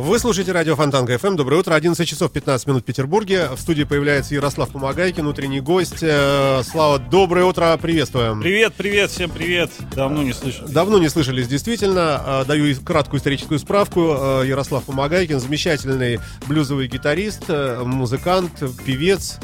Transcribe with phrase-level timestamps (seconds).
[0.00, 1.36] Вы слушаете радио Фонтанка ФМ.
[1.36, 1.74] Доброе утро.
[1.74, 3.50] 11 часов 15 минут в Петербурге.
[3.54, 5.98] В студии появляется Ярослав Помогайкин, утренний гость.
[6.00, 7.76] Э, Слава, доброе утро.
[7.76, 8.40] Приветствуем.
[8.40, 9.70] Привет, привет, всем привет.
[9.94, 10.66] Давно не слышал.
[10.66, 12.22] Давно не слышались, действительно.
[12.26, 14.16] Э, Даю краткую историческую справку.
[14.18, 17.50] Э, Ярослав Помогайкин, замечательный блюзовый гитарист,
[17.84, 18.52] музыкант,
[18.86, 19.38] певец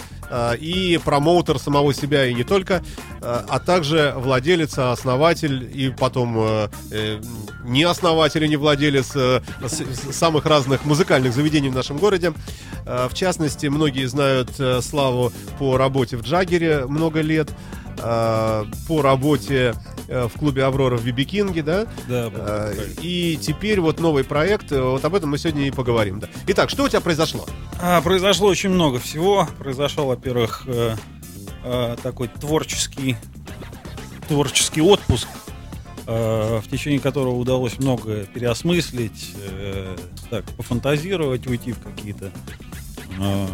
[0.61, 2.81] и промоутер самого себя и не только, э,
[3.21, 7.21] а также владелец, основатель и потом э, э,
[7.65, 9.41] не основатель и не владелец э,
[10.13, 12.33] самых разных музыкальных заведений в нашем городе.
[12.85, 17.51] Э, В частности, многие знают э, Славу по работе в Джаггере много лет,
[17.99, 19.75] э, по работе
[20.09, 21.87] э, в клубе Аврора в Биби Кинге, да?
[22.09, 22.75] Да, Э.
[23.03, 26.21] И теперь вот новый проект, вот об этом мы сегодня и поговорим.
[26.21, 26.29] Да.
[26.49, 27.47] Итак, что у тебя произошло?
[27.81, 29.49] А, произошло очень много всего.
[29.59, 30.97] Произошел, во-первых, э,
[31.65, 33.17] э, такой творческий,
[34.29, 35.29] творческий отпуск,
[36.07, 39.97] э, в течение которого удалось многое переосмыслить, э,
[40.31, 42.31] так, пофантазировать, уйти в какие-то
[43.21, 43.47] э,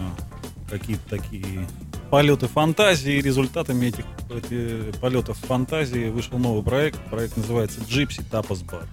[0.71, 1.67] какие-то такие
[2.13, 3.23] полеты фантазии.
[3.23, 7.01] Результатами этих эти полетов фантазии вышел новый проект.
[7.09, 8.87] Проект называется Gypsy Tapas Bar.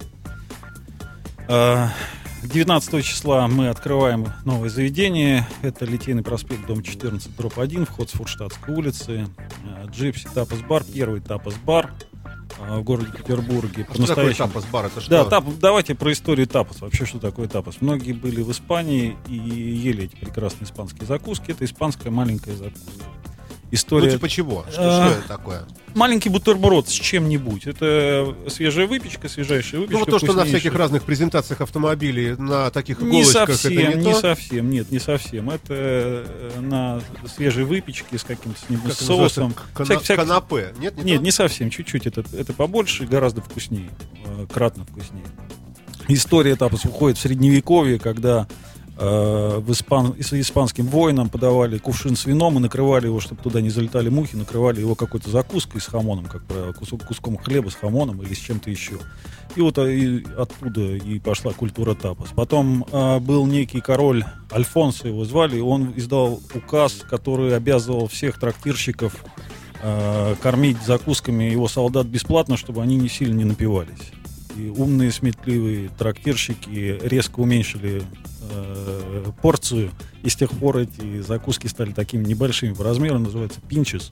[1.49, 1.89] Э,
[2.43, 5.45] 19 числа мы открываем новое заведение.
[5.61, 9.27] Это Литейный проспект, дом 14, дробь 1, вход с Фурштадтской улицы.
[9.65, 11.91] Э, Джипси Тапас Бар, первый Тапас Бар
[12.59, 13.83] в городе Петербурге.
[13.83, 14.47] Что такое По-настоящему.
[14.49, 14.85] тапас-бар?
[14.87, 15.09] Это что?
[15.09, 16.81] Да, тап, давайте про историю тапас.
[16.81, 17.77] Вообще, что такое тапас?
[17.81, 21.51] Многие были в Испании и ели эти прекрасные испанские закуски.
[21.51, 23.03] Это испанская маленькая закуска.
[23.71, 24.11] Ну, История...
[24.11, 24.65] типа чего?
[24.71, 25.09] Что, А.
[25.09, 25.61] что это такое?
[25.95, 27.67] Маленький бутерброд с чем-нибудь.
[27.67, 29.93] Это свежая выпечка, свежайшая выпечка.
[29.93, 33.97] Ну, вот то, что на всяких разных презентациях автомобилей на таких Не иголочках, совсем, это
[33.97, 34.19] не, не, то?
[34.19, 35.49] совсем, нет, не совсем.
[35.49, 37.01] Это э, на
[37.35, 39.53] свежей выпечке с каким-то соусом.
[39.73, 40.73] Кана- Всяк- всяк- Канапе?
[40.79, 41.23] Нет, не Нет, то?
[41.23, 42.07] не совсем, чуть-чуть.
[42.07, 43.89] Это, это побольше гораздо вкуснее,
[44.25, 45.25] э, кратно вкуснее.
[46.07, 48.47] История этапа уходит в средневековье, когда
[48.99, 54.09] в испан, испанским воинам подавали кувшин с вином и накрывали его, чтобы туда не залетали
[54.09, 58.39] мухи, накрывали его какой-то закуской с хамоном, как правило, куском хлеба с хамоном или с
[58.39, 58.99] чем-то еще.
[59.55, 62.29] И вот э, и оттуда и пошла культура тапас.
[62.35, 68.39] Потом э, был некий король Альфонсо его звали, и он издал указ, который обязывал всех
[68.39, 69.13] трактирщиков
[69.81, 74.11] э, кормить закусками его солдат бесплатно, чтобы они не сильно не напивались.
[74.59, 78.03] И умные, сметливые трактирщики резко уменьшили
[78.51, 84.11] э, порцию, и с тех пор эти закуски стали такими небольшими по размеру, называется пинчес.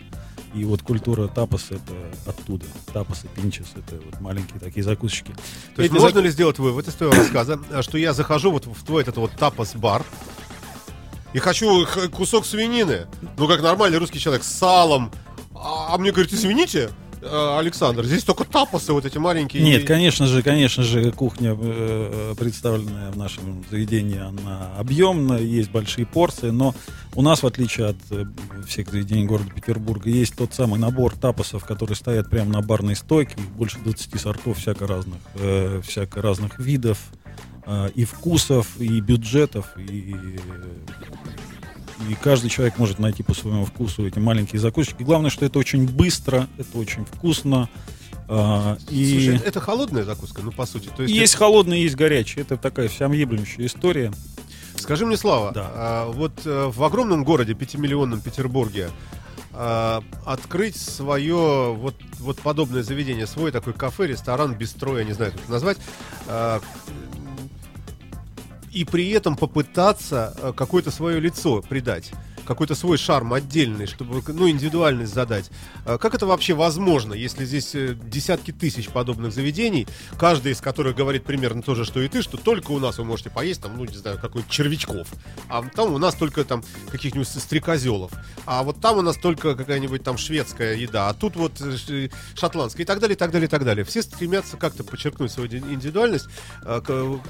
[0.53, 1.94] И вот культура тапас это
[2.25, 2.66] оттуда.
[2.94, 5.34] Тапас и пинчес это вот маленькие такие закусочки.
[5.75, 8.66] То есть Эти можно зак- ли сделать вывод из твоего рассказа, что я захожу вот
[8.66, 10.06] в твой этот вот тапас-бар
[11.34, 15.12] и хочу кусок свинины, ну как нормальный русский человек, с салом,
[15.53, 16.90] а, а мне говорят, извините,
[17.22, 19.63] Александр, здесь только тапасы вот эти маленькие.
[19.63, 26.05] Нет, конечно же, конечно же, кухня, э, представленная в нашем заведении, она объемная, есть большие
[26.05, 26.75] порции, но
[27.16, 28.25] у нас, в отличие от э,
[28.67, 33.35] всех заведений города Петербурга, есть тот самый набор тапосов, которые стоят прямо на барной стойке,
[33.55, 36.99] больше 20 сортов всяко разных, э, всяко разных видов,
[37.66, 40.16] э, и вкусов, и бюджетов, и
[42.09, 45.03] и каждый человек может найти по своему вкусу эти маленькие закусочки.
[45.03, 47.69] Главное, что это очень быстро, это очень вкусно.
[48.30, 50.90] а, и Слушай, это холодная закуска, ну по сути.
[50.96, 52.44] То есть, есть холодные, есть горячие.
[52.44, 54.12] Это такая всеобъемлющая история.
[54.75, 55.72] Скажи мне, Слава, Да.
[55.74, 58.90] а, вот э, в огромном городе, пятимиллионном Петербурге,
[59.53, 65.31] а, открыть свое вот, вот подобное заведение, свой такой кафе, ресторан, бистро, я не знаю,
[65.31, 65.78] как это назвать,
[66.28, 66.62] а,
[68.77, 72.11] и при этом попытаться э, какое-то свое лицо придать,
[72.47, 75.52] какой-то свой шарм отдельный, чтобы, ну, индивидуальность задать.
[75.85, 79.88] А Как это вообще возможно, если здесь э, десятки тысяч подобных заведений,
[80.18, 83.03] каждый из которых говорит примерно то же, что и ты, что только у нас вы
[83.03, 85.08] можете поесть, там, ну, не знаю, какой-то червячков,
[85.49, 88.11] а там у нас только там каких-нибудь стрекозелов,
[88.46, 92.84] а вот там у нас только какая-нибудь там шведская еда, а тут вот э, шотландская
[92.84, 93.84] и так далее, и так далее, и так далее.
[93.84, 96.28] Все стремятся как-то подчеркнуть свою ди- индивидуальность.
[96.64, 96.82] А,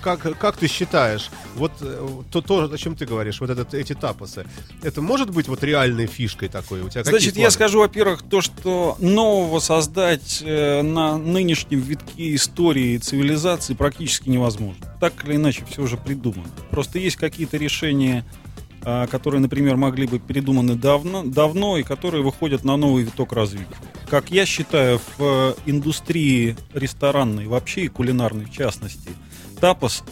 [0.02, 3.94] Как, как ты считаешь, вот э, то, то, о чем ты говоришь, вот этот, эти
[3.94, 4.46] тапосы,
[4.84, 6.82] это может быть вот реальной фишкой такой?
[6.82, 12.96] У тебя Значит, я скажу, во-первых, то, что нового создать э, на нынешнем витке истории
[12.96, 14.86] и цивилизации практически невозможно.
[15.00, 16.50] Так или иначе, все уже придумано.
[16.70, 18.26] Просто есть какие-то решения,
[18.84, 23.76] а, которые, например, могли быть придуманы давно, давно и которые выходят на новый виток развития.
[24.10, 29.10] как я считаю, в э, индустрии ресторанной вообще и кулинарной в частности,
[29.60, 30.04] тапос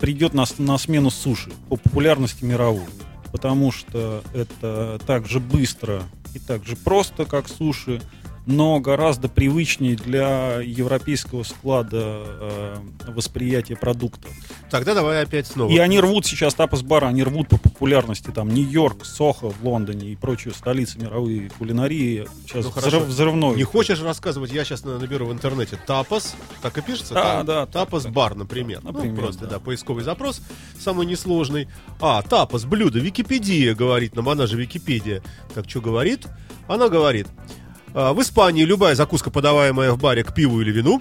[0.00, 2.86] придет на, на смену суши по популярности мировой.
[3.32, 6.02] Потому что это так же быстро
[6.34, 8.00] и так же просто, как суши,
[8.46, 12.76] но гораздо привычнее для европейского склада э,
[13.08, 14.30] восприятия продуктов.
[14.70, 15.70] Тогда давай опять снова.
[15.70, 20.10] И они рвут сейчас тапос бара, они рвут по популярности там Нью-Йорк, Сохо в Лондоне
[20.10, 22.26] и прочие столицы мировой кулинарии.
[22.46, 23.56] Сейчас Ну, взрыв- взрывной.
[23.56, 27.14] Не хочешь рассказывать, я сейчас наберу в интернете тапос, так и пишется?
[27.14, 28.82] Да, Та- да, Тапос так, бар, например.
[28.82, 29.50] Например, ну, просто, да.
[29.52, 29.58] да.
[29.58, 30.40] поисковый запрос,
[30.78, 31.68] самый несложный.
[32.00, 35.22] А, тапос, блюдо, Википедия говорит нам, она же Википедия.
[35.54, 36.26] Так что говорит?
[36.68, 37.59] Она говорит, «А,
[37.94, 41.00] в Испании любая закуска, подаваемая в баре к пиву или вину,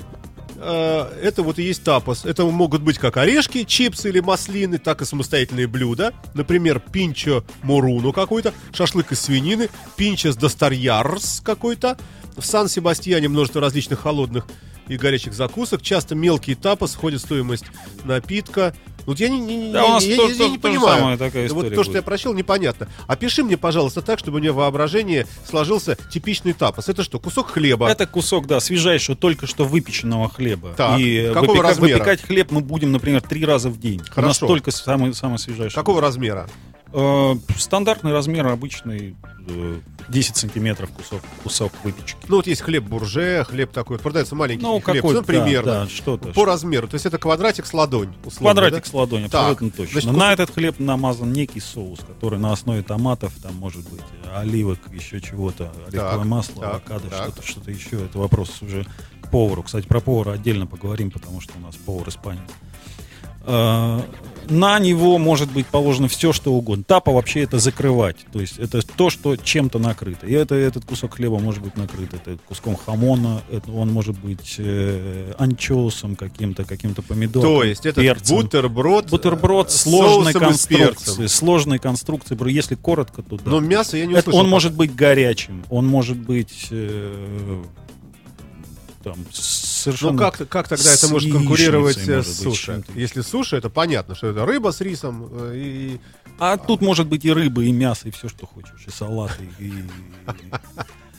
[0.61, 2.25] а, это вот и есть тапос.
[2.25, 6.13] Это могут быть как орешки, чипсы или маслины, так и самостоятельные блюда.
[6.33, 11.97] Например, пинчо моруно какой-то, шашлык из свинины, пинчо с достарьярс какой-то.
[12.35, 14.45] В Сан-Себастьяне множество различных холодных
[14.87, 15.81] и горячих закусок.
[15.81, 17.65] Часто мелкий тапос входит в стоимость
[18.03, 18.75] напитка.
[19.09, 21.17] Вот я не, не, Да, у нас я- то- я- я то- не то понимаю.
[21.17, 21.95] такая вот то, что будет.
[21.95, 22.87] я прочел, непонятно.
[23.07, 26.89] Опиши мне, пожалуйста, так, чтобы у меня воображение сложился типичный тапос.
[26.89, 27.89] Это что, кусок хлеба?
[27.89, 30.75] Это кусок, да, свежайшего, только что выпеченного хлеба.
[30.77, 31.93] Так, и какого выпека- размера?
[31.97, 33.95] выпекать хлеб мы будем, например, три раза в день.
[33.99, 34.45] У нас Хорошо.
[34.45, 35.73] только самый, самый свежайший.
[35.73, 36.47] Какого размера?
[36.91, 39.15] Э, стандартный размер обычный
[39.47, 42.17] э, 10 сантиметров кусок, кусок выпечки.
[42.27, 45.71] Ну, вот есть хлеб бурже, хлеб такой, продается маленький Ну, хлеб, ну, примерно.
[45.71, 46.29] да, да, что-то.
[46.33, 46.87] По размеру.
[46.87, 48.09] То есть это квадратик с ладонь.
[48.25, 48.89] условно, Квадратик да?
[48.89, 50.01] с ладони, Так, абсолютно точно.
[50.01, 54.01] значит, На этот хлеб намазан некий соус, который на основе томатов, там может быть
[54.33, 57.23] оливок, еще чего-то, оливковое Так, масло, так, авокадо, так.
[57.23, 58.03] что-то, что-то еще.
[58.03, 58.87] Это вопрос уже
[59.21, 59.61] к повару.
[59.61, 62.41] Кстати, про повара отдельно поговорим, потому что у нас повар испанец.
[63.45, 64.05] А,
[64.49, 66.83] На него может быть положено все, что угодно.
[66.83, 68.17] Тапа вообще это закрывать.
[68.33, 70.25] То есть это то, что чем-то накрыто.
[70.25, 72.13] И это, этот кусок хлеба может быть накрыт.
[72.15, 77.47] Это куском хамона, это он может быть э, анчоусом каким-то, каким-то помидором.
[77.47, 78.37] То есть это перцем.
[78.37, 81.27] бутерброд, Бутерброд э, с сложной конструкции.
[81.27, 82.35] Сложной конструкции.
[82.51, 83.43] Если коротко, то да.
[83.51, 84.39] Но мясо я не Это- услышал.
[84.39, 84.51] он пока.
[84.51, 87.63] может быть горячим, он может быть э,
[89.03, 90.11] там совершенно.
[90.11, 92.83] Ну как, как тогда это может конкурировать э, может с суши?
[92.95, 95.99] Если суши, это понятно, что это рыба с рисом э, и...
[96.37, 99.73] А тут может быть и рыба, и мясо, и все, что хочешь, и салаты, и...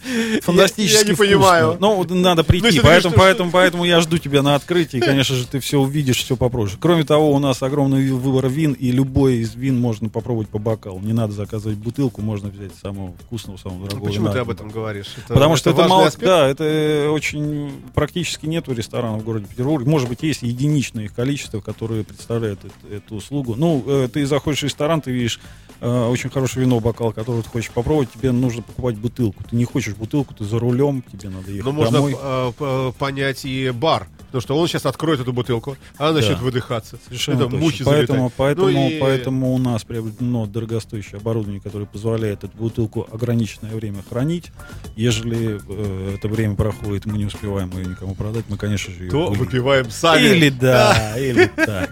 [0.43, 1.25] Фантастически Я- я не вкусно.
[1.27, 1.77] понимаю.
[1.81, 5.47] Ну, надо Ну, прийти, ты поэтому, поэтому, поэтому я жду тебя на открытии, конечно же,
[5.47, 6.77] ты все увидишь, все попробуешь.
[6.81, 11.01] Кроме того, у нас огромный выбор вин, и любой из вин можно попробовать по бокалу.
[11.01, 14.33] Не надо заказывать бутылку, можно взять самого вкусного, самого Ну, дорогого Почему вина.
[14.35, 15.15] ты об этом говоришь?
[15.17, 16.25] Это- Потому что это мало, аспект?
[16.27, 19.89] да, это очень практически нету ресторанов в городе Петербурге.
[19.91, 23.55] Может быть, есть единичное их количество, которые представляют эт- эту услугу.
[23.57, 25.41] Ну, э, ты заходишь в ресторан, ты видишь
[25.81, 29.43] э, очень хорошее вино, бокал, который ты хочешь попробовать, тебе нужно покупать бутылку.
[29.49, 32.17] Ты не хочешь бутылку, ты за рулем, тебе надо ехать Ну, можно домой.
[32.21, 34.07] э, п- понять и бар.
[34.27, 36.45] Потому что он сейчас откроет эту бутылку, а она начнет Да.
[36.45, 36.99] выдыхаться.
[37.05, 37.85] Совершенно Это точно.
[37.87, 43.75] Поэтому, поэтому, Ну и- поэтому у нас приобретено дорогостоящее оборудование, которое позволяет эту бутылку ограниченное
[43.75, 44.53] время хранить.
[44.95, 49.11] Ежели э, это время проходит, мы не успеваем ее никому продать, мы, конечно же, ее
[49.11, 50.23] То выпиваем сами.
[50.29, 51.91] Или да, или так.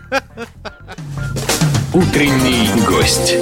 [1.95, 3.37] Утренний гость.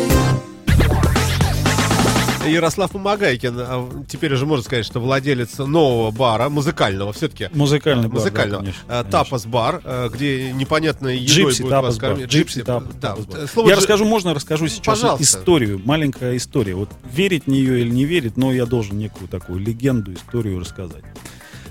[2.47, 7.49] Ярослав Помогайкин, а, теперь уже можно сказать, что владелец нового бара, музыкального все-таки.
[7.53, 8.63] Музыкальный бар, Музыкального.
[8.63, 9.11] да, конечно, конечно.
[9.11, 12.29] Тапас-бар, а, где непонятной едой Джипси будут вас кормить.
[12.29, 13.43] Джипси тап- да, тапас вот, бар.
[13.43, 15.25] э, слово Я джи- расскажу, можно расскажу сейчас Пожалуйста.
[15.25, 16.77] историю, маленькая история.
[16.77, 21.03] Вот верить в нее или не верить, но я должен некую такую легенду, историю рассказать.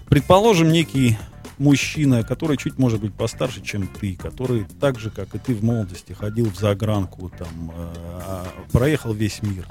[0.10, 1.18] Предположим, некий
[1.58, 5.64] мужчина, который чуть, может быть, постарше, чем ты, который так же, как и ты в
[5.64, 9.68] молодости, ходил в загранку, там, э, проехал весь мир.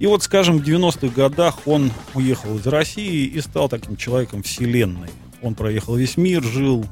[0.00, 5.10] И вот, скажем, в 90-х годах он уехал из России и стал таким человеком вселенной.
[5.42, 6.86] Он проехал весь мир, жил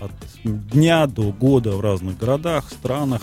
[0.00, 0.12] от
[0.44, 3.22] дня до года в разных городах, странах.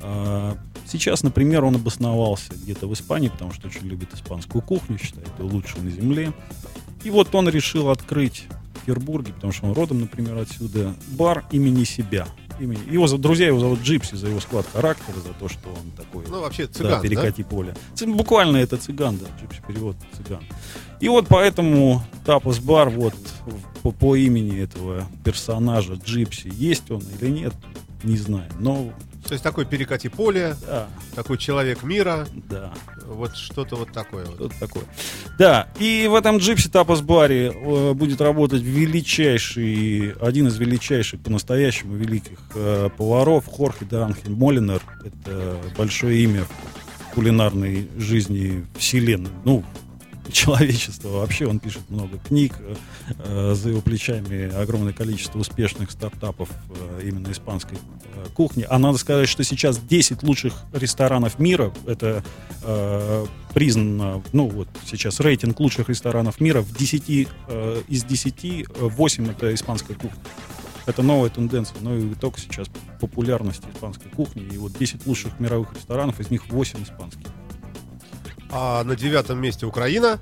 [0.00, 0.56] А,
[0.88, 5.46] Сейчас, например, он обосновался где-то в Испании, потому что очень любит испанскую кухню, считает ее
[5.46, 6.32] лучшей на земле.
[7.02, 8.44] И вот он решил открыть
[8.90, 12.28] Петербурге, потому что он родом, например, отсюда, бар имени себя.
[12.60, 15.90] Имени- Его, зовут- друзья его зовут Джипси за его склад характера, за то, что он
[15.96, 17.00] такой Ну, вообще да, цыган, да?
[17.00, 17.74] перекати поле.
[17.94, 20.40] Ц- Буквально это цыган, да, джипси перевод цыган.
[21.00, 23.14] И вот поэтому Тапас Бар вот
[23.82, 27.52] по, по имени этого персонажа Джипси, есть он или нет,
[28.02, 28.50] не знаю.
[28.58, 28.92] Но
[29.26, 32.72] То есть такой перекати поле, да, такой человек мира, да,
[33.06, 34.34] вот что-то вот такое вот.
[34.36, 34.84] что-то такое.
[35.38, 41.94] Да, и в этом Джипси Тапас Баре э, будет работать величайший, один из величайших по-настоящему
[41.94, 44.82] великих э, поваров Хорхе де Анхель Молинер.
[45.04, 49.30] Это большое имя в кулинарной жизни вселенной.
[49.44, 49.64] Ну,
[50.32, 51.08] человечества.
[51.08, 52.54] Вообще он пишет много книг,
[53.18, 58.66] э, за его плечами огромное количество успешных стартапов э, именно испанской э, кухни.
[58.68, 62.22] А надо сказать, что сейчас 10 лучших ресторанов мира, это
[63.56, 69.54] признано, ну вот сейчас рейтинг лучших ресторанов мира, в 10, э, из 10 8 это
[69.54, 70.20] испанская кухня.
[70.84, 72.68] Это новая тенденция, но и итог сейчас
[73.00, 74.42] популярности испанской кухни.
[74.42, 77.26] И вот 10 лучших мировых ресторанов, из них 8 испанских.
[78.50, 80.18] А на девятом месте Украина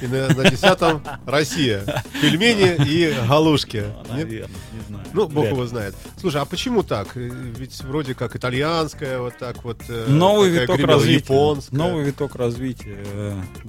[0.00, 1.84] и на, на десятом Россия.
[2.20, 3.84] Пельмени и галушки.
[4.08, 5.04] Наверное, не знаю.
[5.12, 5.94] Ну, бог его знает.
[6.18, 7.16] Слушай, а почему так?
[7.16, 9.78] Э, Ведь вроде как итальянская, вот так вот.
[9.88, 11.56] э, Новый виток развития.
[11.70, 13.04] Новый виток развития.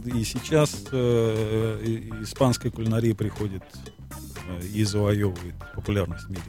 [0.06, 3.64] И сейчас э, испанская кулинария приходит
[4.74, 6.44] и завоевывает популярность в мире.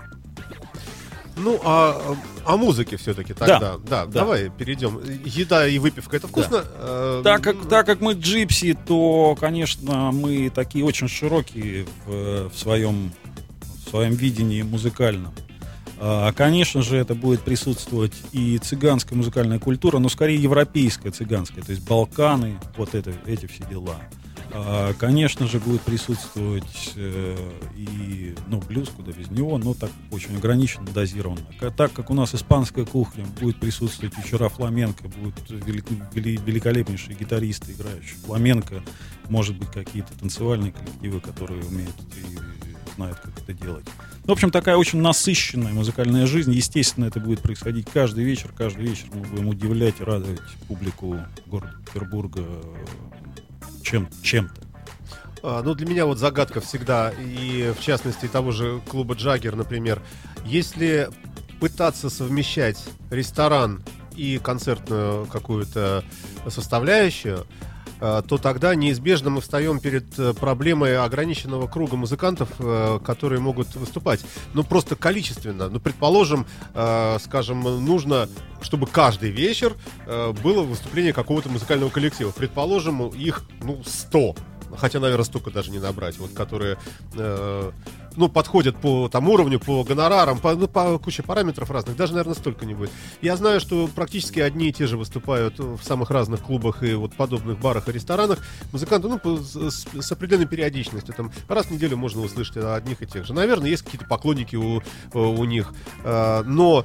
[1.39, 3.59] Ну, а о музыке все-таки тогда.
[3.61, 4.13] Да, Да, да.
[4.13, 5.01] давай перейдем.
[5.25, 6.65] Еда и выпивка это вкусно.
[6.65, 12.57] Э, Так как, так как мы джипси, то, конечно, мы такие очень широкие в, в
[12.59, 13.13] своем,
[13.87, 15.33] в своем видении музыкальном.
[16.01, 21.73] А, Конечно же, это будет присутствовать и цыганская музыкальная культура, но скорее европейская цыганская, то
[21.73, 23.97] есть Балканы, вот это, эти все дела.
[24.53, 27.37] А, Конечно же, будет присутствовать э,
[27.77, 31.47] и ну, блюз, куда без него, но так очень ограниченно дозированно.
[31.77, 37.73] Так как у нас испанская кухня, будет присутствовать вечера фламенко, будут велик- вели- великолепнейшие гитаристы,
[37.73, 38.83] играющие фламенко,
[39.29, 42.59] может быть, какие-то танцевальные коллективы, которые умеют и
[42.99, 43.87] знают, как это делать.
[44.25, 46.53] В общем, такая очень насыщенная музыкальная жизнь.
[46.53, 48.51] Естественно, это будет происходить каждый вечер.
[48.57, 52.45] Каждый вечер мы будем удивлять и радовать публику города Петербурга
[53.89, 54.61] чем, чем-то.
[55.43, 60.03] А, Ну, для меня вот загадка всегда, и в частности того же клуба Джаггер, например,
[60.45, 61.09] если
[61.61, 62.79] пытаться совмещать
[63.11, 63.83] ресторан
[64.15, 66.05] и концертную какую-то
[66.49, 67.47] составляющую,
[67.99, 74.25] то тогда неизбежно мы встаем перед э, проблемой ограниченного круга музыкантов, э, которые могут выступать.
[74.55, 75.69] Ну, просто количественно.
[75.69, 78.29] Ну, предположим, э, скажем, нужно,
[78.61, 79.77] чтобы каждый вечер
[80.07, 82.31] э, было выступление какого-то музыкального коллектива.
[82.31, 84.37] Предположим, их, ну, 100.
[84.77, 86.19] Хотя, наверное, столько даже не набрать.
[86.19, 86.79] Вот, которые,
[87.15, 87.73] э,
[88.19, 91.97] ну, подходят по там уровню, по гонорарам, по, ну, по куче параметров разных.
[91.97, 92.91] Даже, наверное, столько не будет.
[93.23, 97.15] Я знаю, что практически одни и те же выступают в самых разных клубах и вот
[97.15, 98.39] подобных барах и ресторанах.
[98.73, 101.15] Музыканты, ну, по- с, с определенной периодичностью.
[101.15, 103.33] Там раз в неделю можно услышать одних и тех же.
[103.33, 104.83] Наверное, есть какие-то поклонники у,
[105.15, 105.73] у них.
[106.05, 106.85] Э, Но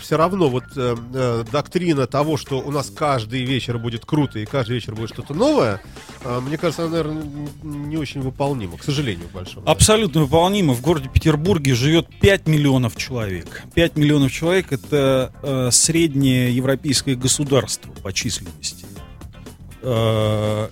[0.00, 4.46] все равно вот э, э, доктрина того, что у нас каждый вечер будет круто и
[4.46, 5.80] каждый вечер будет что-то новое,
[6.24, 7.22] э, мне кажется, она, наверное,
[7.62, 9.68] не очень выполнима, к сожалению, большому.
[9.68, 10.24] Абсолютно
[10.68, 10.74] выполнимо.
[10.74, 13.62] В городе Петербурге живет 5 миллионов человек.
[13.74, 18.86] 5 миллионов человек это э, среднее европейское государство по численности.
[19.82, 20.68] Э,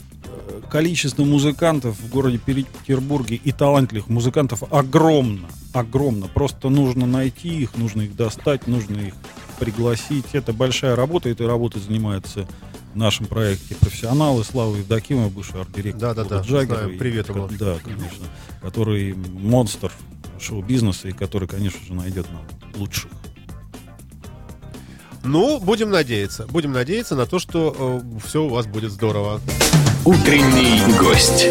[0.70, 5.48] количество музыкантов в городе Петербурге и талантливых музыкантов огромно.
[5.72, 6.28] Огромно.
[6.28, 9.14] Просто нужно найти их, нужно их достать, нужно их
[9.58, 10.26] пригласить.
[10.32, 11.28] Это большая работа.
[11.28, 14.42] Этой работой занимается в нашем проекте профессионалы.
[14.44, 16.76] Слава Евдокимова, бывший арт-директор Да-да-да, клуба Джаггера.
[16.78, 16.90] знаем.
[16.94, 17.48] И Привет ему.
[17.58, 18.26] Да, конечно.
[18.62, 19.92] Который монстр
[20.40, 22.42] шоу-бизнеса и который, конечно же, найдет нам
[22.74, 23.10] лучших.
[25.24, 26.46] Ну, будем надеяться.
[26.46, 29.40] Будем надеяться на то, что все у вас будет здорово.
[30.04, 31.46] Утренний гость.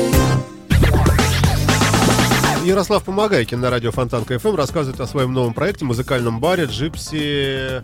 [2.64, 7.84] Ярослав Помогайкин на радио Фонтанка ФМ рассказывает о своем новом проекте, музыкальном баре Джипси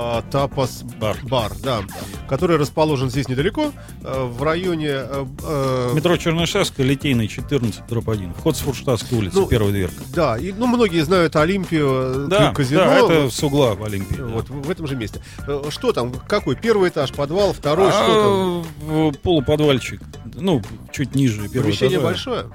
[0.00, 1.16] э, Тапас Бар.
[1.22, 1.80] Бар, да,
[2.28, 4.88] который расположен здесь недалеко, э, в районе...
[4.90, 8.34] э, э, Метро Чернышевская, Литейный, 14, дробь 1.
[8.34, 9.96] Вход с Фурштадтской улицы, Ну, первая дверка.
[10.14, 12.84] Да, и, ну, многие знают Олимпию, Да, к- казино.
[12.84, 14.16] да, это с угла в Олимпии.
[14.16, 14.24] да.
[14.26, 15.20] Вот в в этом же месте.
[15.46, 16.12] Э, Что там?
[16.28, 16.54] Какой?
[16.56, 20.00] Первый этаж, подвал, второй, что А, в- полуподвальчик,
[20.34, 21.48] ну, чуть ниже там?
[21.50, 22.06] первого Помещение этажа.
[22.06, 22.46] большое?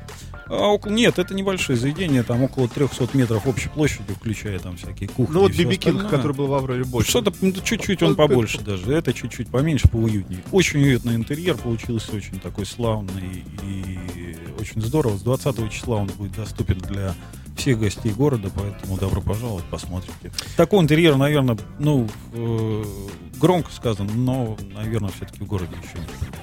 [0.48, 5.10] А, около- нет, это небольшое заведение, там около 300 метров общей площади, включая там всякие
[5.10, 5.34] кухни.
[5.34, 7.10] Ну вот Биби Кинг, который был в Авроре больше.
[7.10, 8.92] Что-то м, чуть-чуть он Он- побольше даже.
[8.94, 10.44] Это чуть-чуть поменьше, поуютнее.
[10.52, 15.18] Очень уютный интерьер получился, очень такой славный и очень здорово.
[15.18, 17.16] С 20 числа он будет доступен для
[17.58, 20.32] всех гостей города, поэтому добро пожаловать, посмотрите.
[20.58, 22.84] Такой интерьер, наверное, ну, э,
[23.40, 26.35] громко сказано, но, наверное, все-таки в городе еще нет.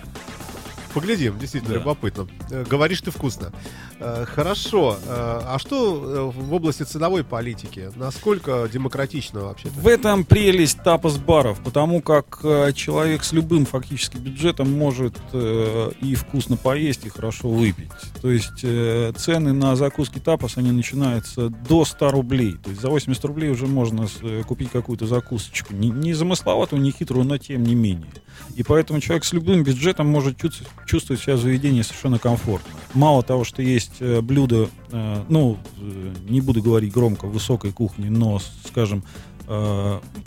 [0.95, 1.81] Поглядим, действительно Да.
[1.81, 2.27] любопытно.
[2.51, 3.53] Э, Говоришь ты вкусно.
[3.99, 4.99] Э, Хорошо.
[5.07, 7.91] Э, А что в области ценовой политики?
[7.97, 9.75] Насколько демократично вообще-то?
[9.81, 12.41] В этом прелесть тапос-баров, потому как
[12.75, 17.91] человек с любым фактически бюджетом может и вкусно поесть, и хорошо выпить.
[18.21, 22.57] То есть цены на закуски тапос, они начинаются до 100 рублей.
[22.63, 24.07] То есть за 80 рублей уже можно
[24.47, 25.75] купить какую-то закусочку.
[25.75, 28.11] Не, не замысловатую, не хитрую, но тем не менее.
[28.55, 32.73] И поэтому человек с любым бюджетом может чувств- чувствует себя в заведении совершенно комфортно.
[32.95, 38.09] Мало того, что есть э, блюда, э, ну, э, не буду говорить громко, высокой кухни,
[38.09, 39.05] но, скажем,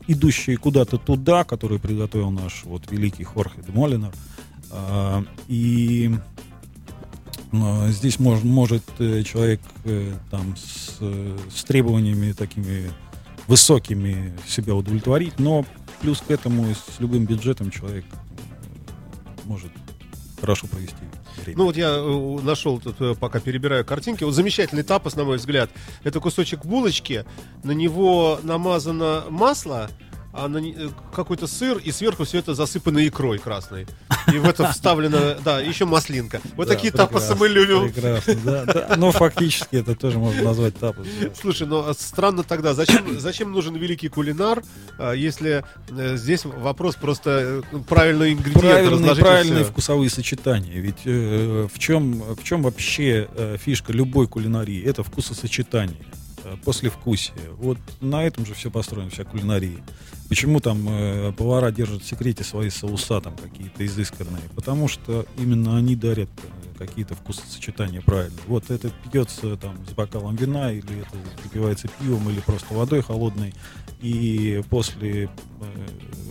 [0.08, 4.14] идущие куда-то туда, которые приготовил наш вот великий Хорхе де Молинар.
[4.72, 6.14] Э, и
[7.88, 9.62] здесь мож, может человек
[10.30, 12.92] там с, с требованиями такими
[13.48, 15.66] высокими себя удовлетворить, но
[16.02, 18.06] плюс к этому с любым бюджетом человек
[19.46, 19.72] может
[20.46, 20.96] хорошо провести
[21.44, 21.58] время.
[21.58, 25.38] Ну вот я э, нашел тут, э, пока перебираю картинки, вот замечательный тапос, на мой
[25.38, 25.72] взгляд.
[26.04, 27.26] Это кусочек булочки,
[27.64, 29.90] на него намазано масло,
[30.36, 33.88] а на э, какой-то сыр, и сверху все это засыпано икрой красной.
[34.34, 36.42] И в это вставлено, да, еще маслинка.
[36.56, 37.92] Вот Да, такие тапосы мы любим.
[37.92, 38.96] Прекрасно, да, да.
[38.98, 41.08] Но фактически это тоже можно назвать тапос.
[41.22, 41.30] да.
[41.40, 44.64] Слушай, ну а странно тогда, зачем, зачем нужен великий кулинар,
[44.98, 50.80] а, если э, здесь вопрос просто э, правильный ингредиент Правильные, правильные вкусовые сочетания.
[50.80, 54.84] Ведь э, в, чем, в чем вообще э, фишка любой кулинарии?
[54.84, 56.06] Это вкусосочетание,
[56.64, 57.52] послевкусие.
[57.58, 59.84] Вот на этом же все построено, вся кулинария.
[60.28, 64.42] Почему там э, повара держат в секрете свои соуса там какие-то изысканные?
[64.56, 68.42] Потому что именно они дарят э, какие-то вкусосочетания правильные.
[68.48, 73.54] Вот это пьется там с бокалом вина, или это запивается пивом, или просто водой холодной.
[74.02, 75.30] И после, э,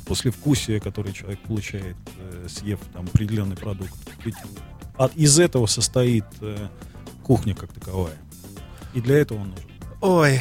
[0.07, 3.95] после вкусия, который человек получает, э, съев там определенный продукт,
[4.25, 4.35] ведь
[4.97, 6.69] от, из этого состоит э,
[7.23, 8.17] кухня как таковая.
[8.93, 9.74] И для этого он нужен.
[10.05, 10.39] Ой.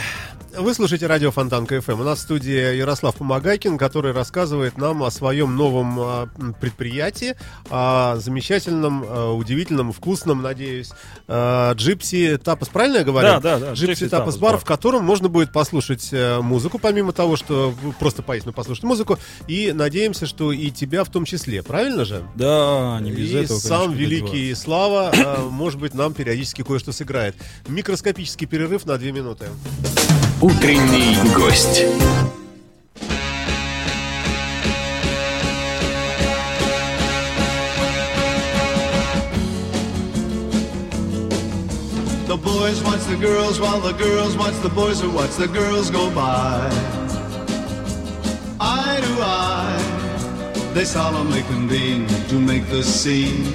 [0.58, 2.00] Вы слушаете радио Фонтанка FM.
[2.00, 6.30] У нас в студии Ярослав Помогайкин, который рассказывает нам о своем новом а,
[6.60, 7.36] предприятии,
[7.70, 10.92] о замечательном, а, удивительном, вкусном, надеюсь,
[11.28, 12.70] а, Gypsy Tapas.
[12.70, 13.28] Правильно я говорю?
[13.28, 17.36] Да, да, да, Gypsy Tapas бар, в котором можно будет послушать э, музыку, помимо того,
[17.36, 19.18] что просто поесть, но послушать музыку.
[19.48, 21.64] И надеемся, что и тебя в том числе.
[21.64, 22.24] Правильно же?
[22.36, 23.58] Да, не без и этого.
[23.58, 24.54] сам конечно, великий.
[24.56, 25.12] Слава,
[25.50, 27.36] может быть, нам периодически кое-что сыграет.
[27.68, 29.48] Микроскопический перерыв на две минуты.
[30.43, 31.85] Утренний гость.
[42.29, 45.90] The boys watch the girls while the girls watch the boys who watch the girls
[45.90, 46.68] go by.
[48.61, 53.47] Eye to eye, they solemnly convene to make the scene,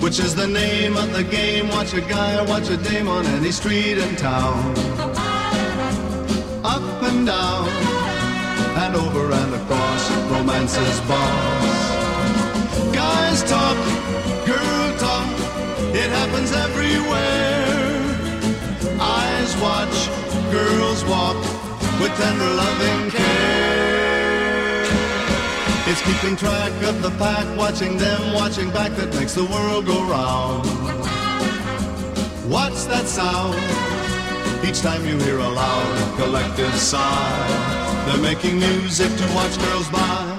[0.00, 1.68] which is the name of the game.
[1.68, 4.74] Watch a guy or watch a dame on any street in town.
[7.25, 7.67] And down,
[8.83, 11.91] and over and across, romance's boss.
[12.93, 13.77] Guys talk,
[14.45, 15.27] girl talk,
[15.95, 17.65] it happens everywhere.
[19.01, 20.07] Eyes watch,
[20.51, 21.37] girls walk
[21.99, 24.83] with tender loving care.
[25.87, 29.99] It's keeping track of the pack, watching them, watching back that makes the world go
[30.03, 30.67] round.
[32.51, 33.94] What's that sound?
[34.67, 40.34] Each time you hear a loud collective sigh, they're making music to watch girls by.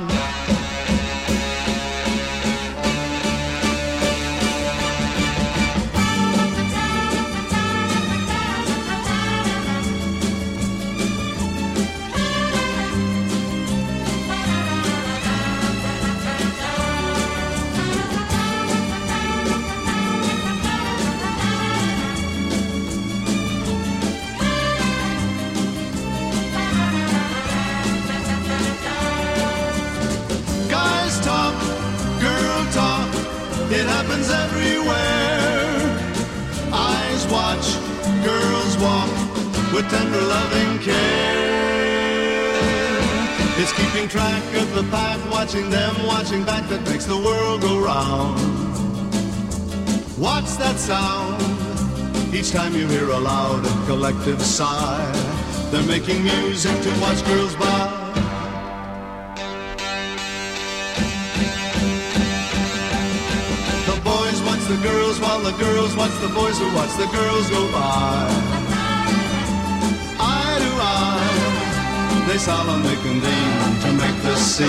[38.86, 39.10] Walk
[39.74, 41.46] with tender loving care.
[43.60, 47.74] It's keeping track of the pack, watching them, watching back that makes the world go
[47.80, 48.36] round.
[50.18, 51.40] Watch that sound?
[52.34, 55.10] Each time you hear a loud and collective sigh,
[55.70, 58.06] they're making music to watch girls by.
[63.90, 67.48] The boys watch the girls while the girls watch the boys who watch the girls
[67.50, 68.75] go by.
[72.36, 74.66] Eye, they solemnly convene to make the scene.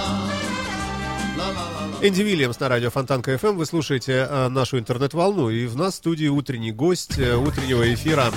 [1.37, 2.07] La la la la.
[2.07, 3.57] Энди Вильямс на радио Фонтан КФМ.
[3.57, 5.51] Вы слушаете э, нашу интернет-волну.
[5.51, 8.31] И в нас в студии утренний гость э, утреннего эфира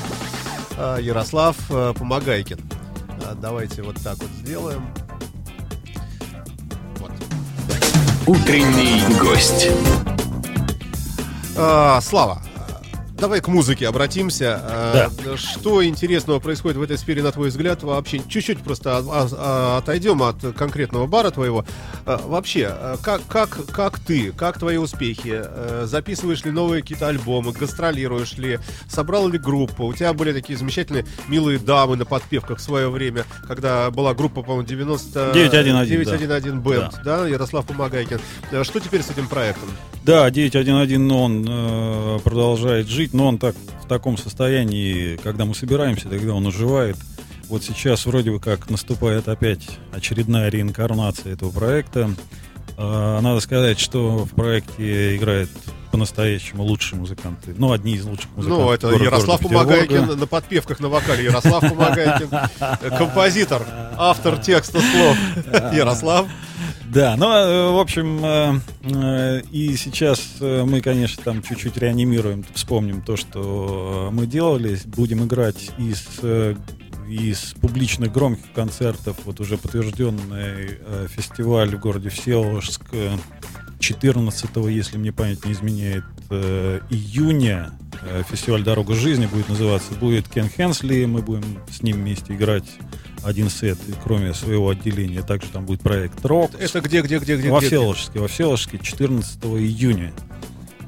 [0.77, 2.59] э, Ярослав э, Помогайкин.
[3.25, 4.87] А, Давайте вот так вот сделаем.
[6.99, 7.11] Вот.
[8.27, 9.69] Утренний гость.
[11.57, 12.41] А, Слава,
[13.17, 14.59] давай к музыке обратимся.
[14.61, 18.19] А, Что интересного происходит в этой сфере, на твой взгляд, вообще?
[18.27, 19.33] Чуть-чуть просто от-
[19.83, 21.65] отойдем от конкретного бара твоего.
[22.05, 25.43] А, Вообще, как, как, как ты, как твои успехи?
[25.85, 29.85] Записываешь ли новые какие-то альбомы, гастролируешь ли, собрал ли группу?
[29.85, 34.41] У тебя были такие замечательные милые дамы на подпевках в свое время, когда была группа,
[34.41, 35.31] по-моему, 90...
[35.33, 38.19] 911, 911 Band, да, Ярослав Помогайкин.
[38.63, 39.69] Что теперь с этим проектом?
[40.05, 46.07] Да, 911 он э, продолжает жить, но он так в таком состоянии, когда мы собираемся,
[46.09, 46.95] тогда он оживает.
[47.49, 52.11] Вот сейчас вроде бы как наступает опять очередная реинкарнация этого проекта.
[52.77, 55.49] Э, надо сказать, что в проекте играет
[55.95, 57.55] по-настоящему лучшие музыканты.
[57.57, 58.65] Ну, одни из лучших музыкантов.
[58.65, 59.59] Ну, это города- Ярослав города.
[59.63, 61.23] Помогайкин на подпевках на вокале.
[61.23, 62.27] Ярослав Помогайкин,
[62.59, 63.65] э, композитор,
[63.97, 65.17] автор текста слов.
[65.73, 66.27] Ярослав.
[66.89, 73.15] Да, ну, э, в общем, э, и сейчас мы, конечно, там чуть-чуть реанимируем, вспомним то,
[73.15, 76.05] что мы делали, будем играть из,
[77.09, 83.15] из публичных громких концертов, вот уже подтвержденный э, фестиваль в городе Всеволожск э,
[83.85, 87.71] 14 если мне память не изменяет, э, июня,
[88.01, 92.65] э, фестиваль «Дорога жизни» будет называться, будет Кен Хенсли, мы будем с ним вместе играть
[93.23, 96.51] один сет, кроме своего отделения, также там будет проект «Рок».
[96.59, 97.51] Это где, где, где, где?
[97.51, 97.59] Во?
[97.59, 100.13] Всеволожске, во Всеволожске 14 июня.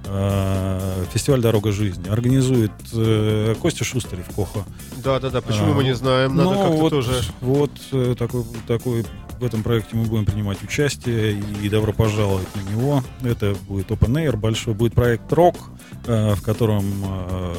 [0.05, 2.09] Э, Фестиваль «Дорога жизни».
[2.09, 4.65] Организует э, Костя Шустерев, Коха.
[5.03, 5.41] Да, да, да.
[5.41, 6.35] Почему А, мы не знаем?
[6.35, 7.21] Надо Ну, как-то вот, тоже.
[7.41, 7.71] Вот
[8.17, 9.05] такой, такой
[9.39, 13.03] в этом проекте мы будем принимать участие и добро пожаловать на него.
[13.23, 15.55] Это будет Open Air, большой будет проект Рок,
[16.05, 17.55] э, в котором э,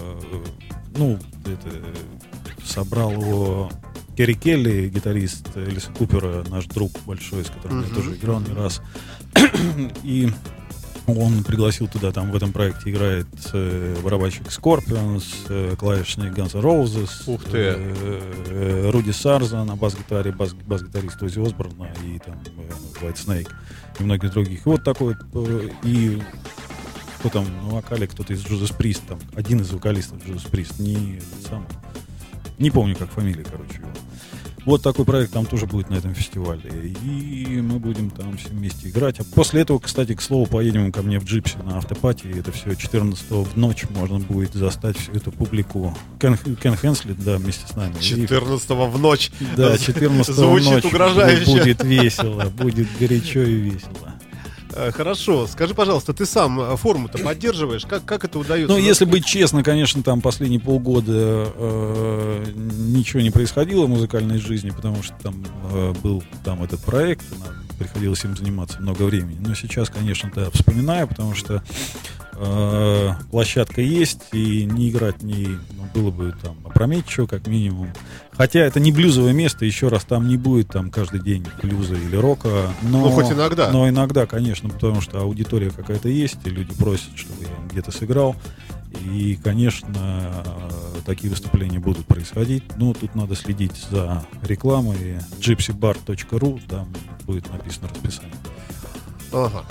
[0.96, 3.70] ну это, собрал его
[4.16, 7.88] Керри Келли, гитарист Элиса Купера, наш друг большой, с которым Мгм.
[7.88, 8.82] я тоже играл не раз.
[10.02, 10.28] И
[11.08, 16.62] он пригласил туда, там в этом проекте играет э, барабанщик Scorpions, э, клавишник Guns N'
[16.62, 17.58] Roses, Ух ты.
[17.58, 17.74] э,
[18.48, 23.48] э, Руди Сарза на бас-гитаре, бас- бас-гитарист Ози Осборна и там э, White Snake
[23.98, 24.60] и многих других.
[24.66, 26.20] И вот такой э, и
[27.18, 31.20] кто там на вокале, кто-то из Judas Priest, там, один из вокалистов Judas Priest, не
[31.48, 31.66] сам,
[32.58, 33.88] не помню, как фамилия, короче, его.
[34.68, 36.60] Вот такой проект там тоже будет на этом фестивале.
[37.02, 39.18] И мы будем там все вместе играть.
[39.18, 42.26] А после этого, кстати, к слову, поедем ко мне в Джипсе на автопати.
[42.38, 45.96] Это все 14 в ночь можно будет застать всю эту публику.
[46.20, 47.94] Кен, Кен Хенсли, да, вместе с нами.
[47.98, 49.30] И 14 в ночь.
[49.56, 51.50] да, 14 Звучит ночь угрожающе.
[51.50, 54.18] будет весело, будет горячо и весело.
[54.78, 55.46] Э, Хорошо.
[55.48, 57.84] Скажи, пожалуйста, ты сам э, форму-то поддерживаешь?
[57.84, 58.72] Как, как это удается?
[58.72, 64.70] Ну, если быть честно, конечно, там последние полгода э, ничего не происходило в музыкальной жизни,
[64.70, 67.24] потому что там э, был там этот проект,
[67.76, 69.38] приходилось им заниматься много времени.
[69.40, 71.62] Но сейчас, конечно, да, вспоминаю, потому что
[72.40, 77.92] э, площадка есть, и не играть не ну, было бы там опрометчиво, как минимум.
[78.32, 82.16] Хотя это не блюзовое место, еще раз, там не будет там каждый день блюза или
[82.16, 82.70] рока.
[82.82, 83.70] Но, Ну, хоть иногда.
[83.70, 88.36] Но иногда, конечно, потому что аудитория какая-то есть, и люди просят, чтобы я где-то сыграл.
[89.04, 92.64] И, конечно, э, такие выступления будут происходить.
[92.76, 95.18] Но тут надо следить за рекламой.
[95.40, 96.88] gypsybar.ru, там
[97.24, 98.34] будет написано расписание.
[99.32, 99.64] Ага.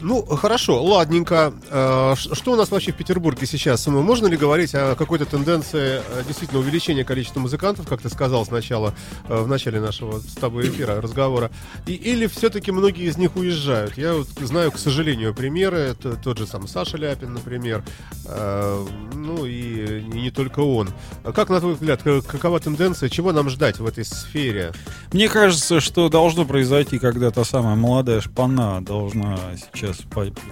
[0.00, 1.52] Ну, хорошо, ладненько.
[1.70, 3.86] А, Что у нас вообще в Петербурге сейчас?
[3.86, 8.44] Ну, Можно ли говорить о какой-то тенденции э, действительно увеличения количества музыкантов, как ты сказал
[8.44, 8.94] сначала,
[9.28, 11.50] э, в начале нашего с тобой эфира, разговора?
[11.86, 13.96] И, или все-таки многие из них уезжают?
[13.96, 15.78] Я вот знаю, к сожалению, примеры.
[15.78, 17.82] Это тот же сам Саша Ляпин, например.
[18.26, 20.90] А, Ну, и, и не только он.
[21.24, 23.08] А Как, на твой взгляд, какова тенденция?
[23.08, 24.72] Чего нам ждать в этой сфере?
[25.12, 29.38] Мне кажется, что должно произойти, когда та самая молодая шпана должна
[29.74, 29.98] сейчас,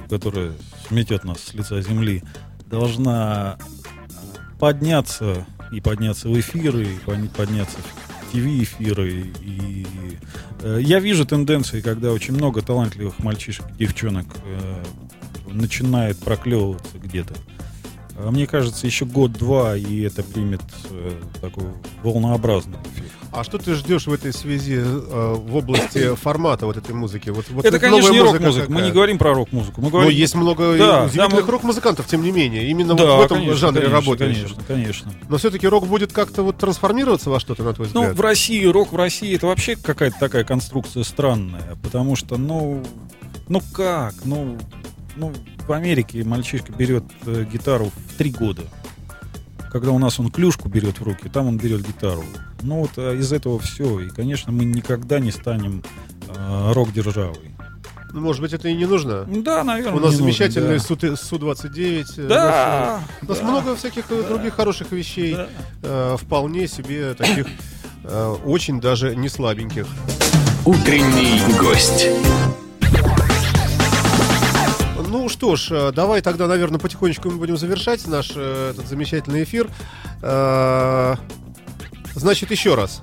[0.09, 0.53] которая
[0.89, 2.23] сметет нас с лица земли,
[2.67, 3.59] должна
[4.59, 9.27] подняться и подняться в эфиры, и подняться в ТВ-эфиры.
[9.43, 9.87] И
[10.63, 14.85] э, я вижу тенденции, когда очень много талантливых мальчишек и девчонок э,
[15.51, 17.35] начинает проклевываться где-то.
[18.17, 21.67] А Мне кажется, еще год-два, и это примет э, такой
[22.03, 23.18] волнообразный эффект.
[23.31, 27.29] А что ты ждешь в этой связи э, в области формата вот этой музыки?
[27.31, 28.73] Вот, вот Это, конечно, не музыка рок-музыка.
[28.73, 29.81] Мы не говорим про рок-музыку.
[29.81, 30.11] Мы Но говорим...
[30.17, 32.69] есть много Да, удивительных да, мы- рок-музыкантов, тем не менее.
[32.71, 34.43] Именно Да, вот в этом конечно, жанре конечно, работающих.
[34.43, 35.13] Конечно, конечно.
[35.29, 38.17] Но все-таки рок будет как-то вот трансформироваться во что-то, на твой Ну, взгляд?
[38.17, 41.77] в России, рок в России, это вообще какая-то такая конструкция странная.
[41.83, 42.83] Потому что, ну,
[43.49, 44.15] ну как?
[44.25, 44.57] Ну,
[45.17, 45.33] ну
[45.67, 48.63] в Америке мальчишка берет э, гитару в три года.
[49.71, 52.25] Когда у нас он клюшку берет в руки, там он берет гитару.
[52.63, 54.01] Ну вот а из этого все.
[54.01, 55.83] И, конечно, мы никогда не станем
[56.29, 57.55] э, рок-державой.
[58.15, 59.25] Ну, может быть, это и не нужно.
[59.27, 59.93] Да, наверное.
[59.99, 60.83] У нас не нужно, замечательный да.
[60.83, 62.07] Су- Су-29.
[62.17, 63.45] э, Да, У нас, э, у нас да.
[63.45, 65.35] много всяких э, других хороших вещей.
[65.35, 65.49] Да.
[65.83, 67.47] э, вполне себе таких
[68.05, 69.87] э, очень даже не слабеньких.
[70.65, 72.09] Утренний гость.
[75.09, 79.43] Ну что ж, э, давай тогда, наверное, потихонечку мы будем завершать наш э, этот замечательный
[79.45, 79.69] эфир.
[80.23, 81.15] Э,
[82.15, 83.01] Значит, еще раз.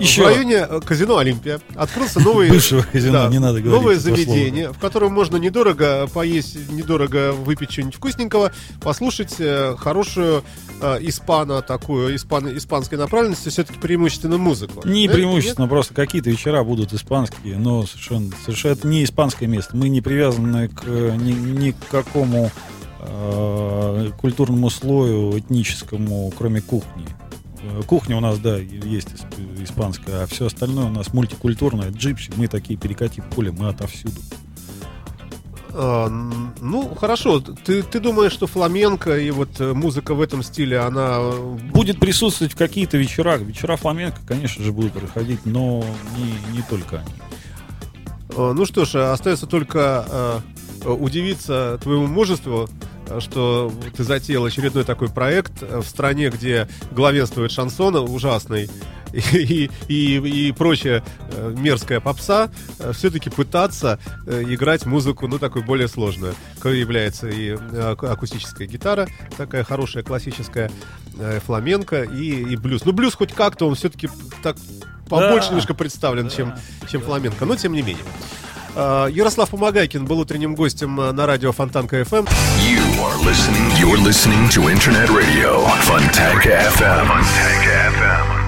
[0.00, 0.22] Еще.
[0.22, 4.78] В районе э, казино Олимпия открылся новый, Бывшего казино, не надо говорить новое заведение, в
[4.78, 10.42] котором можно недорого поесть, недорого выпить что-нибудь вкусненького, послушать э, хорошую
[10.80, 14.86] э, испано такую испан, испанской направленности, все-таки преимущественно музыку.
[14.86, 15.14] Не Да?
[15.14, 19.76] преимущественно, просто какие-то вечера будут испанские, но совершенно, совершенно это не испанское место.
[19.76, 22.50] Мы не привязаны к э, ни, ни к какому
[23.00, 27.06] э, культурному слою этническому, кроме кухни.
[27.62, 31.90] Э, Кухня у нас, да, есть исп- испанская, а все остальное у нас мультикультурное.
[31.90, 34.20] Джипси, мы такие перекати поле, мы отовсюду.
[35.72, 36.08] А,
[36.60, 37.40] ну, хорошо.
[37.40, 41.18] Ты, ты думаешь, что фламенко и вот э, музыка в этом стиле, она...
[41.20, 43.36] э, Будет присутствовать в какие-то вечера.
[43.36, 45.84] Вечера фламенко, конечно же, будут проходить, но
[46.16, 47.10] не, не только они.
[48.30, 50.42] э, Ну что ж, остается только
[50.84, 52.68] э, удивиться твоему мужеству,
[53.18, 58.70] что ты затеял очередной такой проект э, в стране, где главенствует шансон ужасный
[59.12, 62.50] и, и, и прочая э, мерзкая попса,
[62.92, 66.34] все-таки пытаться э, играть музыку, ну, такую более сложную.
[66.62, 67.56] Является и э,
[67.92, 70.70] аку- акустическая гитара, такая хорошая классическая,
[71.18, 72.84] э, фламенко и, и блюз.
[72.84, 74.08] Ну, блюз хоть как-то, он все-таки
[74.42, 74.56] так
[75.08, 75.48] побольше Да.
[75.48, 76.54] немножко представлен, чем,
[76.88, 78.04] чем фламенко, но тем не менее.
[78.76, 82.28] А, Ярослав Помогайкин был утренним гостем э, на радио Фонтанка FM.
[82.60, 83.70] You are listening.
[83.78, 85.66] You're listening to Internet Radio.
[85.82, 87.06] Funtank FM.
[87.06, 87.64] Funtank
[87.98, 88.40] FM.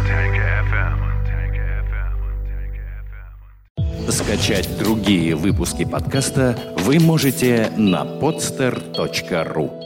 [4.10, 9.81] Скачать другие выпуски подкаста вы можете на podster.ru